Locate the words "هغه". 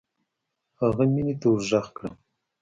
0.79-1.03